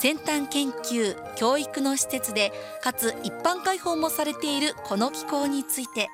[0.00, 2.52] 先端研究教育の施設で
[2.82, 6.08] かつ一般開放もされているこの機構について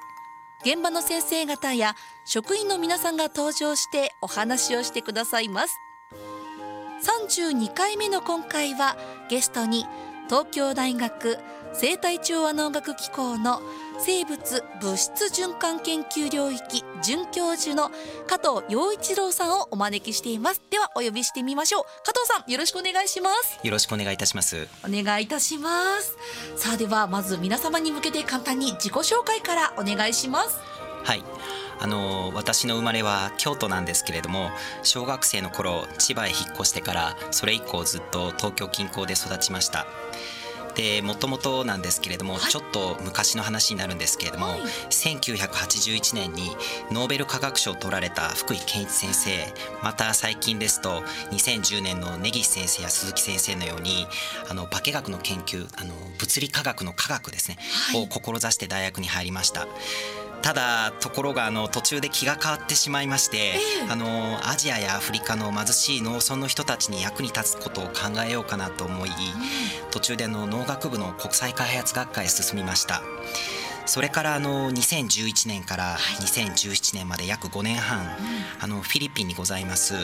[0.64, 1.94] 現場の先生方や
[2.26, 5.74] 職員の皆さんが登場してお話をしてくださいます。
[7.02, 8.94] 32回目の今回は
[9.30, 9.86] ゲストに
[10.28, 11.38] 東京大学
[11.72, 13.62] 生態調和農学機構の
[14.04, 17.90] 生物物質循環研究領域准教授の
[18.26, 20.62] 加藤洋一郎さんをお招きしています。
[20.70, 21.84] ではお呼びしてみましょう。
[22.04, 23.60] 加藤さんよろしくお願いします。
[23.62, 24.68] よろしくお願いいたします。
[24.84, 26.16] お願いいたします。
[26.56, 30.58] さあではまず皆様に向けて簡単に自己紹介からお願いします。
[31.04, 31.22] はい。
[31.82, 34.50] あの私の生まれは京都なんですけれども
[34.82, 39.86] 小学生の頃千葉へ引っ越してからそれ以降ずっと東京近郊で育ちました
[40.74, 46.50] でもともとなんですけれども、はい、ちょっと昔の話になるんですけれども、はい、1981年に
[46.90, 49.30] ノーベル化学賞を取られた福井健一先生
[49.82, 54.06] また最近ですと2010年の根岸先生や鈴木先生のように
[54.48, 57.58] あの化学の研究あの物理科学の科学ですね、
[57.92, 59.66] はい、を志して大学に入りました。
[60.42, 69.14] ただところがあの途中で気が変わってしまいまして、えー、あのアジアやアフリカの貧しい農村の人たちに役に立つことを考えようかなと思い、うん、
[69.90, 73.02] 途中での農学部の国際開発学会へ進みました。
[73.86, 78.16] それからあの2011年から2017年まで約5年半、はい、
[78.60, 79.94] あのフィリピンにございます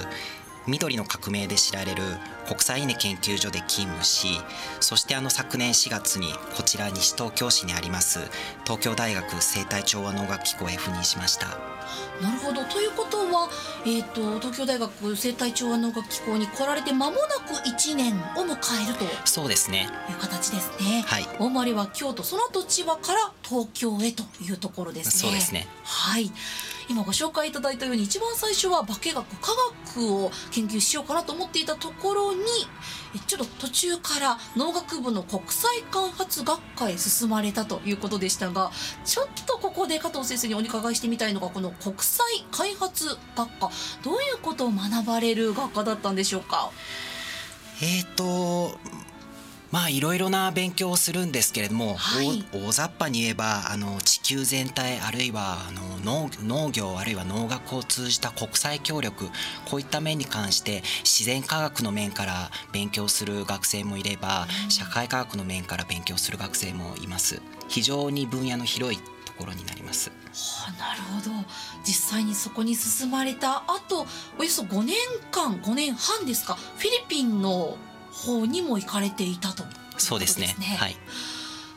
[0.66, 2.02] 緑の革命で知られる
[2.46, 4.40] 国際稲研究所で勤務し
[4.80, 8.20] そしてあの昨年4月にこちら西東京市にあります
[8.64, 11.76] 東京大学生態調和農学機構へ赴任しました。
[12.20, 13.48] なるほどということは、
[13.84, 21.04] えーと、東京大学生態調和農学機構に来られて間もなく1年を迎えるとそうですねいう形ですね。
[21.06, 25.10] はい、お生まれは京都その後千葉から東京へというところですね。
[25.12, 26.32] そうですねはい
[26.88, 29.22] 今ご紹介いただいたように一番最初は化学科
[29.94, 32.40] 学を研究しようかなと思っていたところに
[33.26, 38.70] ちょっと途中から農学部の国際開発学科へ進まれたということでしたが
[39.04, 43.70] ちょっとここで加藤先生にお伺いしてみたいのがこの国際開発学科
[44.02, 46.70] どういうことを学ばれる学科だったんでしょうか？
[47.82, 48.78] えーと
[49.72, 59.26] まあいろいろな勉強をするんですけれども、はい、大雑把に言えばあの地球全体あるいはあの農農業あるいは農学を通じた国際協力
[59.68, 67.42] こういった面に関して自然科学の面から勉強する学生もいれば、うん、社会科学の面から勉強する学生もいます。
[67.68, 70.10] 非常に分野の広いところになります。
[70.10, 70.14] は
[70.68, 71.46] あ、なるほど。
[71.84, 74.06] 実際にそこに進まれた後
[74.38, 74.96] およそ5年
[75.32, 76.54] 間5年半ですか？
[76.54, 77.76] フィリピンの
[78.16, 80.56] 方にも行かれていたと、ね、そうですね。
[80.78, 80.96] はい。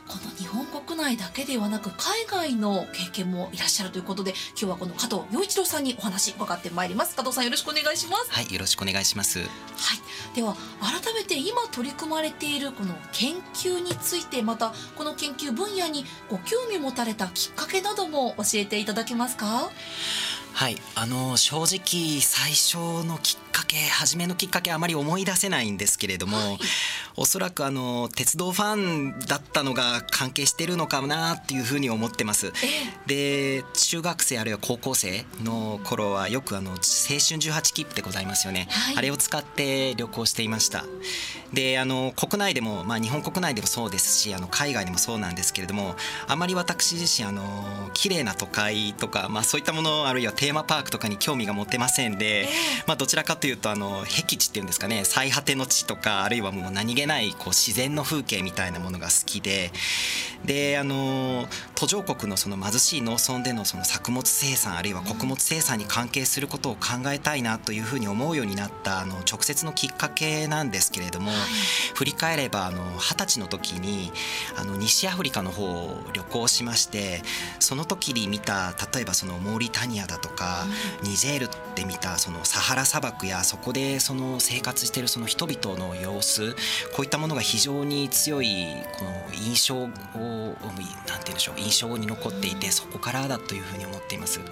[0.08, 7.14] この日本国内だけではなく海外の経験もいらっしゃるということで今日はこの加藤洋一郎さんにお話伺ってまいります。
[7.14, 8.32] 加藤さんよろしくお願いします。
[8.32, 9.38] はいよろしくお願いします。
[9.38, 9.48] はい。
[10.34, 19.70] では改めて今取り組まれているこの研究についてまたこの研究分野にご興味を持たれたきっかけなども教えていただけますか？
[20.52, 20.76] はい。
[20.96, 26.58] あの正直最初のきっかけ初めのきっかけあまり思い出せないんですけれども、はい、
[27.16, 32.52] おそらくあの鉄道ファンだったのが関係してるのかなっていうふうに思ってます。
[33.06, 40.84] で中学生あるいは高校生の頃はよくあの青春18切符でございますよね、はい、あれを使って旅行していました。
[41.52, 45.96] であの国内でも、まあ、日本国内でもそうですしあの海外でもそうなんですけれども
[46.28, 52.48] あまり私自身あの綺麗な都会とか、まあ、そういったものあるいはテーマパークとかに興味が持てませんで、
[52.86, 59.70] まあ、どちらかというとあの僻地っていうんですかね最果ての地とかあるいはもう何気ないこう自然の風景みたいなものが好きで
[60.44, 71.38] であの途上国のその貧しい農村でのその作物生産あるいは穀物生産に関係することを考えたいなというふうに思うようになったあの直接のきっかけなんですけれども、はい、
[71.94, 74.12] 振り返ればあの二十歳の時に
[74.56, 77.22] あの西アフリカの方を旅行しまして
[77.58, 80.64] その時に見た例えばそのモーリタニアだとか、
[81.02, 86.54] うん、ニジェールで見たそのサハラ砂漠やそこでその生活しているその人々の様子
[86.94, 94.38] こういったものが非常に強いこの印象をなんて言うんでしょう印象に残っていてそこからだというふうに思っています。
[94.38, 94.50] なる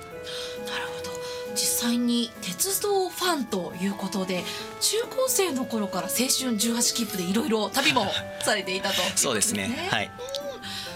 [0.97, 1.11] ほど。
[1.55, 4.45] 実際に鉄道ファンということで
[4.81, 8.07] 中高生の頃から青春18切符でいろいろ旅も
[8.45, 9.89] されていたと、ね、そうですね。
[9.91, 10.11] はい。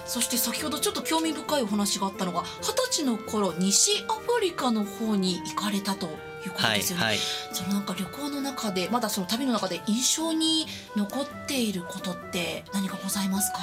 [0.07, 6.11] そして先ほどちょっと興味深いお話があったのが二十歳の頃西アフリカの方に行かれたと
[6.45, 10.67] いうことですよね、はいはい、そのなんか旅行の中でまだその旅の中で印象に
[10.97, 13.59] 残っていることって何かございますか？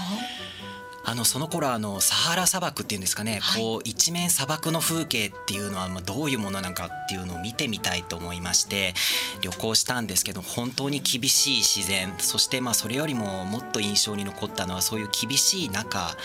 [1.09, 8.93] あのその頃あのサハラ砂漠っていうんですかね、はい、こう一面砂漠の風景っていうのはまあどういうものなのかっていうのを見てみたいと思いまして
[9.41, 12.13] 旅行したんですけど本当に厳しい自然。
[12.19, 16.15] そしてまあそれよりももっと印象に残ったのはそういう厳しい中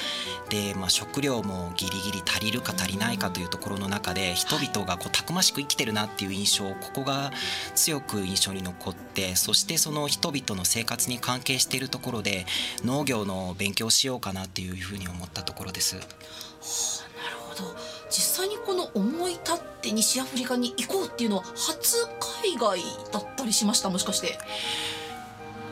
[0.50, 7.32] でまあ食料もギリギリ足りるか足りないかというところの中で人々がこうたくましく生きてるなっていう印象ここが
[7.74, 12.44] 強く印象に残ってそしてその人々の生活に関係しているところで
[12.84, 15.96] 農業の勉強しようかなっていういうふうに思ったところです。
[15.96, 17.76] はあ、なるほど。
[18.10, 22.06] 実際にこの思い立って西アフリカに行こうっていうのは初
[22.42, 22.80] 海外
[23.12, 23.90] だったりしました？
[23.90, 24.38] もしかして。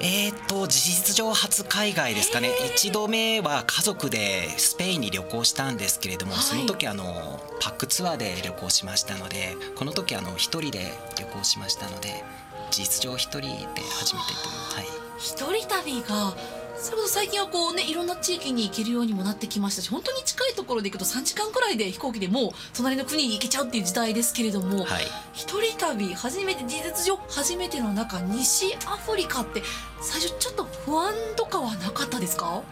[0.00, 12.24] えーと事実上初海外ですかね、一度目は家族でスペインに旅行したんですけれども、はい、その時あのパックツアーで旅行しましたのでこの時あの一人で旅行しましたので
[12.72, 14.86] 事実上一人で初めてとはい。
[15.18, 16.34] 一人旅が
[16.82, 29.62] それこそ最近はこうねいろんな地域に行けるようにもなってきましたし本当に近いところで行くと3時間くらいで飛行機でもう隣の国に行けちゃうっていう時代ですけれども、はい、一人旅初めて事実上初めての中西アフリカって
[30.00, 32.62] 最初ちょっと不安とかはなかったですか？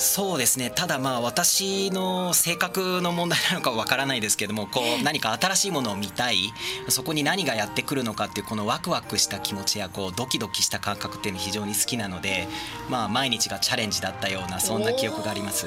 [0.00, 0.70] そうですね。
[0.70, 6.52] ただまあ私の性格の問題なのかわからないですけどもこう何か新しいものを見たい。
[6.88, 12.46] そこに何がやってくるのかっていうこのワクワクした気持ちやこうドキドキした感覚っていうの非常に好きなので
[12.88, 15.66] まあ毎日がチャレンジだったようなそんな記憶があります。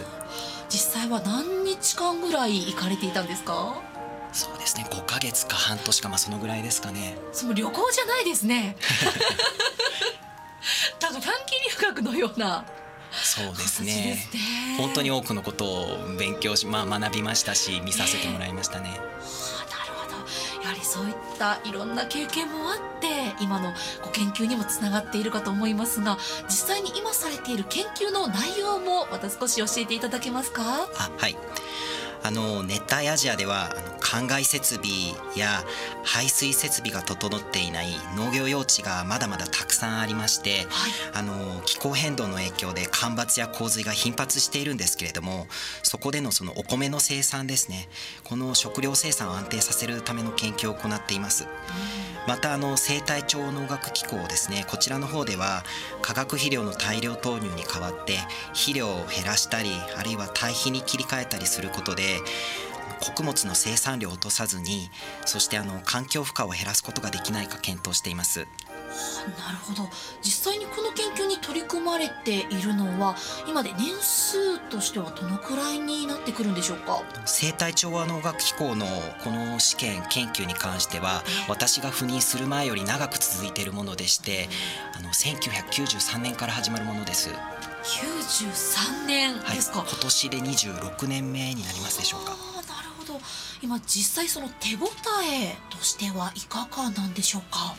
[0.69, 3.81] 実際は何日間ぐらい行かれていたんですか？
[4.31, 4.87] そうですね。
[4.89, 7.17] 5か月か半年かまあそのぐらいですかね。
[7.33, 8.77] その旅行じゃないですね。
[11.01, 12.63] なんか短期留学のような
[13.11, 14.27] そうですね。
[14.77, 18.89] 本当に多くのことを勉強し、まあ、学びましたし見させてもらいましたね。
[18.89, 20.63] はあ、なるほど。
[20.63, 23.73] やはりそういったいろんな経験もあって今の
[24.03, 26.17] ご研究にもつながっているかと思いますが
[26.47, 30.63] 実際に今されている研究の内容もまた少し教えていただけますか？
[30.97, 31.35] あはい
[32.23, 33.69] あの熱帯アジアでは
[33.99, 34.89] 灌漑設備
[35.35, 35.63] や
[36.03, 45.47] 排水設備が整っていない農業用地がまだまだたくさんありまして、はい、あの気候変動の影響で干ばつや洪水が頻発しているんですけれども
[45.83, 47.87] そこでのそのお米の生産ですね
[48.23, 51.47] この食料生産を安定させるための研究を行っています。
[52.27, 55.63] またあの生態調農学機構ですねこちらの方では
[56.01, 58.17] 化学肥料の大量投入に代わって
[58.49, 62.19] 肥料を減らしたりあるいは堆肥に切り替えたりすることで
[63.01, 64.89] 穀物の生産量を落とさずに
[65.25, 68.47] そしてあの環境負荷を減らすことができないか検討しています。
[69.39, 69.89] なるほど。
[70.21, 73.15] 実際にこの研究に取り組まれているのは
[73.47, 77.01] 今で年数としてはどのくらいになってくるんでしょうか？
[77.25, 78.85] 生態調和農学機構の
[79.23, 84.49] この試験研究に関しては私が赴任する前より長く続いているものでして
[84.97, 87.29] あの1993年から始まるものです。
[87.83, 92.31] 93年ですか、はい、今年で26年目になりますでしょうか。
[92.31, 92.35] な
[92.81, 93.19] るほど。
[93.63, 94.87] 今実際その手応
[95.23, 97.75] えとしてはいかがなんでしょうか？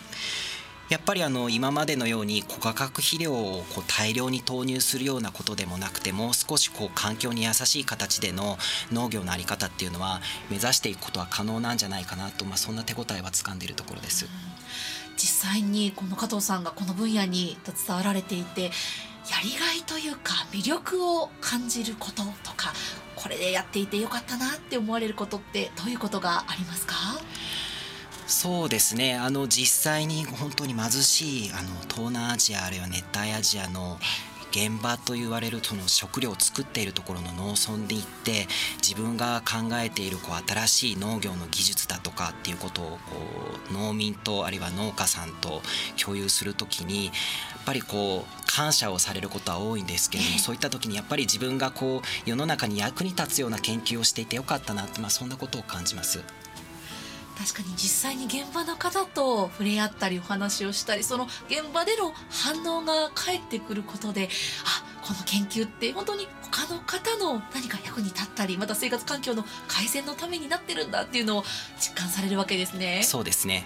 [0.92, 8.58] やっぱりあの今までのように高価格肥料をこう大量に投入するようなことでもなくてもう少しこう環境に優しい形での
[8.92, 10.20] 農業の在り方っていうのは
[10.50, 14.26] 目指していくことは可能なんじゃないかなと、まあ、そんな手応えはつかんでいるところです。
[15.16, 18.68] 実際にこの加藤さんがこの分野に携わられていてや
[19.42, 22.74] りがいというか魅力を感じることとか
[23.16, 26.94] これでやっていてよかったなって思われることってどういうことがありますか？
[28.32, 33.98] そうですねあの実際に本当に貧しいあの東南アジアあるいは熱帯アジアの
[34.50, 38.48] 現場と言われるその食料を作っているところの農村に行って
[38.82, 42.98] 自分が考えているこう新しい農業の技術だとかっていうことを
[43.70, 45.60] 農民とあるいは農家さんと
[46.02, 47.14] 共有する時にやっ
[47.66, 56.20] ぱりこう感謝をされることは多いんですけれどもそういった時にやっぱり自分がこう世の中に役に立つような研究をしていてよかったなって、まあ、そんなことを感じます。
[57.42, 64.28] 確かに実際に現場の方と触れ合ったりお話をしたりその現場での反応が返ってくることで
[64.64, 71.44] あこの研究って本当に他の方の何か役に立ったりまた生活環境の改善のためになってるんだっていうのを
[71.80, 73.02] 実感されるわけですね。
[73.02, 73.64] そうですね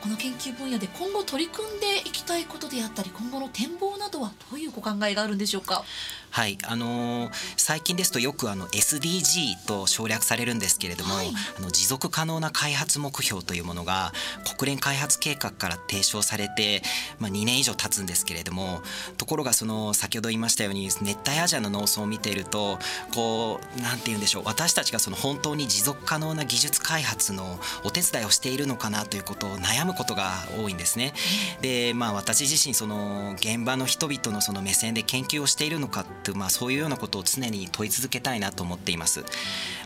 [0.00, 5.84] この研究分野で今後取り組んでいきたいことであったり今後の展望などはどういうご考えがあるんでしょうか？
[6.30, 14.12] はいあのー、最近ですとよくあの SDG と省略されるんですけれども、はい、あの持続可能な開発目標というものが
[14.58, 16.82] 国連開発計画から提唱されて、
[17.18, 18.82] まあ、2年以上経つんですけれども
[19.16, 22.78] ところがその先ほど言いましたように熱帯アジアの農村を見ていると
[23.14, 31.12] こうなんて言うんでしょう私たちがその本当に持続可能な技術開発のお手伝いをしているのかなということを悩むことが多いんですね。
[31.60, 39.24] でまあ私自身その現場の人々のその目線で研究をしているのかとまあ、そういうようなことを常に問い続けたいなと思っています。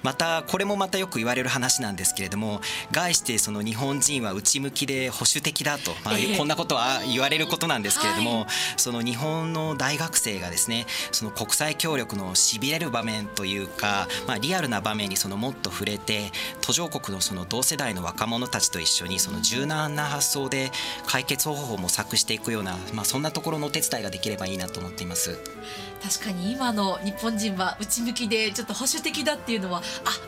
[0.03, 2.61] またこれもまたよく言われる話なんですけれども
[2.91, 8.47] 概してその日本人は内向きで保守的だと、まあ、こんなことは言われることなんですけれども、
[8.77, 20.71] その日本の大学生がですねその国際協力のしびれる場面というか、まあ、リアルな場面にそのもっと触れて途上国のその同世代の若者たちと一緒にその柔軟な発想で
[21.07, 25.39] 解決方法を模索していくような、まあ、そんなところのお手伝いができればいいなと思っています。
[26.03, 29.83] 確かに今の日本人は内向きでちょっと保守的だっていうのはあ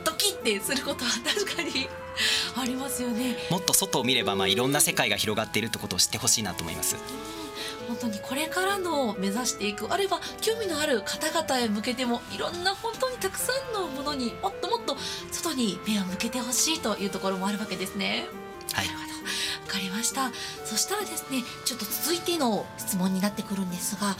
[0.05, 1.89] ドキッてすることは確かに
[2.57, 6.97] ありますよねもっと外を見ればまあいろんな世界が広がっているってことを知ってほしいなと思います。
[7.87, 14.97] 本当にこれからの目指していくあるいは興味のある方々へ向けてもいろんな本当にたくさんのものにもっともっと
[15.31, 18.27] 外に目を向けてほしいというところもあるわけですね。
[18.73, 18.95] はい、わ
[19.69, 20.31] かりました
[20.65, 24.17] そしたらですねちょっと続いての質問になってくるんですが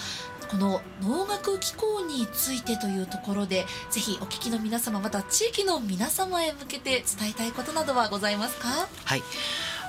[0.50, 8.68] この農学機構についてというところでぜひお聞きの皆様また地域の皆様へ向けて伝えたいことなどはございますか？
[9.04, 9.22] はい。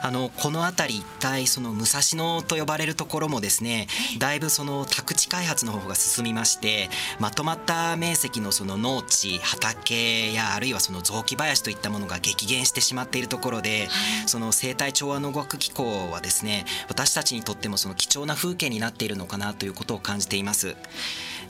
[0.01, 3.87] あのこの辺り一帯その武蔵野と呼ばれるところもですね
[4.19, 13.87] だいぶその宅地開発の方が進みましてまとまった面積のその農地畑やあるいはその雑木林といったものが激減してしまっているところで
[14.27, 20.75] その生態調和農学機構はですね私たちにとってもその貴重な風景になっているのかなということを感じています。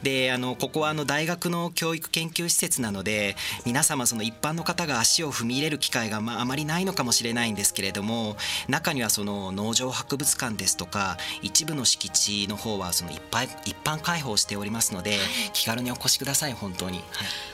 [0.04, 3.36] であのここはあの大学の教育研究施設なので
[3.66, 8.35] 皆様その一般の方が足を踏み入れる機会がまああまりないのかもしれないんですけれども
[8.68, 15.18] 中にはその農場博物館ですとか一部の敷地の方はそのいっぱい一般開放しておりますので、
[15.54, 17.04] 気軽にお越しください本当に。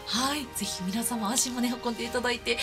[0.06, 2.58] はい、はい、ぜひ皆様足もね運んでいただいて。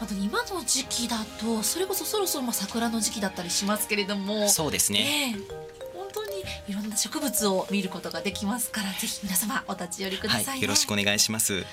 [0.00, 4.48] あと今の時期だとそれこそそろそろまあ桜の時期だったりしますけれども。
[4.48, 5.36] そうですね、
[6.68, 10.50] いろんな植物を見ることができますからぜひ皆様お立ち寄りください、ね。
[10.50, 11.54] はい、よろしくお願いします。
[11.54, 11.64] はい、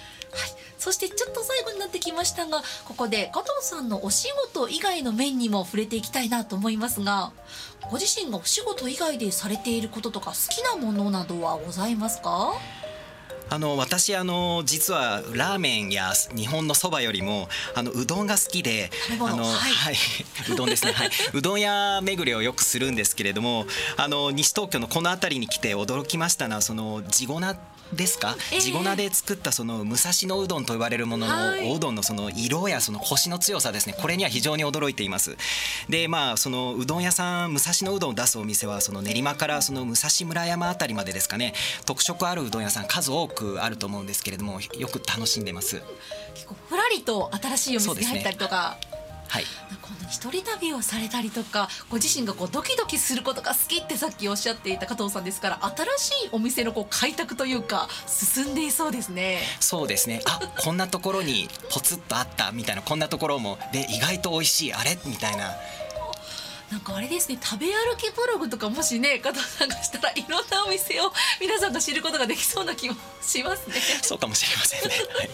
[0.79, 7.31] そしてちょっと最後になってきましたがここで加藤さんのお仕事以外の面にも触れていきたいなと思いますが
[7.91, 12.53] ご自身がお仕事以外でされていることとか好きなものなどはございますか？
[13.49, 18.89] あの私あの実はラーメンや日本のそばよりもあのうどんが好きで
[19.19, 19.95] あの、はい、はい、
[20.51, 23.65] うどんですね、はい、うどん屋巡りをよくするんですけれども
[23.97, 27.39] あの西東京のこの辺りに来て驚きましたのはその地粉
[27.93, 33.95] ですか、えー、地粉で作ったその武蔵野うどんと呼ばれるものの、おうどんのその色やそのコシの強さですね。
[33.99, 35.35] これには非常に驚いています。
[35.89, 41.53] でまあそのうどん屋さん武蔵野うどんを出すお店はその練馬からその武蔵村山あたりまでですかね。
[41.85, 45.81] 特色あるうどん屋さん数多くあると思うんですけれどもよく楽しんでます。
[46.35, 48.77] 結構ふらりと新しいお店に入ったりとか、
[49.27, 49.43] はい、
[50.09, 55.59] 一人旅をされたりとかご自身がこうドキドキすることが好きってさっきおっしゃっていた加藤さんですから
[55.97, 59.39] 新しいお店のこう開拓というか進んでいそうですね。
[59.59, 60.21] そうですね。
[60.25, 64.97] あこんなところにポツッとあったみたいなこんなところもで意外と美味しいあれ？
[65.05, 65.51] みたいな
[66.71, 71.11] なんかあれですね食べ歩きブログとかもしね加藤さんがしたらいろんなお店を
[71.41, 73.75] 皆さんが知ることができそうな気もしますね。
[74.01, 75.29] そうかもしれませんね、はい。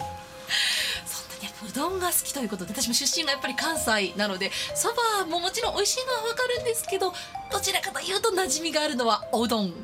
[1.68, 4.88] うどんが好きということで私も出身がやっぱり関西なのでそ
[5.20, 7.12] ばももちろん美味しいのは分かるんですけど
[7.50, 9.76] どちらかというと馴染みがあるのはおうどんだ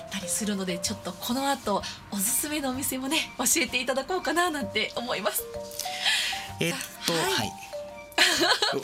[0.00, 5.44] ったりするのでちょっとこの後おすすめのお店もね教えていただこうかななんて思います。
[6.60, 6.74] えっ
[7.06, 7.65] と、はい、はい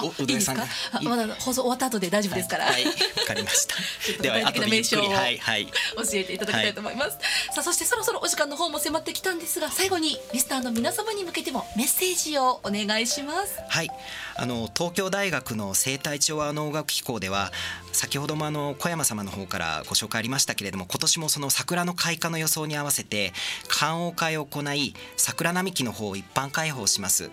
[0.03, 0.57] お、うどんさん。
[1.03, 2.59] まだ放送終わった後で大丈夫ですか？
[2.59, 2.67] ら。
[2.67, 2.93] はい、わ、
[3.27, 3.77] かりました。
[4.23, 5.73] では、後で名称をはいはい、教
[6.15, 7.19] えていただきたいと思います。
[7.53, 13.55] さあ、そしてそろそろお時間の方も迫ってきたんですが、最後にリスターの皆様に向けてもメッセージをお願いします。
[13.69, 13.89] はい、
[14.37, 17.53] あの東京大学の生態調和農学機構では、
[17.93, 23.33] 先ほどもあの小山様の方からご紹介ありましたけれども、今年もその桜の開花の予想に合わせて
[23.69, 27.31] 観桜会を行い、桜並木の方を一般開放します。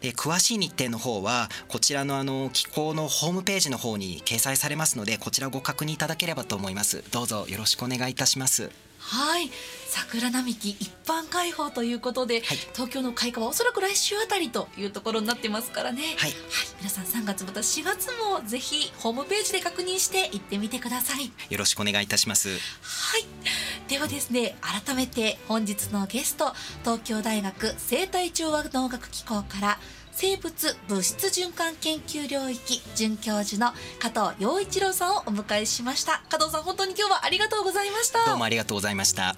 [0.00, 9.50] で、詳しい日程の方はこちらのあの機構のホームページの方に掲載されますのでこちらご確認いただければと思いますどうぞよろしくお願いいたしますはい。
[9.88, 12.42] 桜並木一般開放ということで、はい、
[12.74, 16.32] 東京の開花はおそらく来週あたりというところになってますからね、はい、はい、
[16.78, 21.32] 皆さん3月また4月もぜひホームページで確認して行ってみてください。
[21.52, 22.50] よろしくお願いいたします。
[22.50, 22.54] は
[23.18, 23.26] い。
[23.88, 26.52] ではですね改めて本日のゲスト
[26.84, 29.78] 東京大学生態調和能楽機構から
[30.12, 36.22] 生物物質循環研究領域准教授の加藤陽一郎さんをお迎えしました。
[36.28, 38.26] 加藤さん本当に今日はありがとうございました。
[38.26, 39.36] どうもありがとうございました。